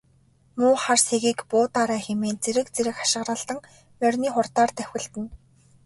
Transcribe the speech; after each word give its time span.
Муу 0.59 0.75
хар 0.83 0.99
сэгийг 1.07 1.39
буудаарай 1.49 2.01
хэмээн 2.05 2.37
зэрэг 2.43 2.67
зэрэг 2.75 2.95
хашхиралдан 2.97 3.59
морины 3.99 4.29
хурдаар 4.33 4.71
давхилдана. 4.77 5.29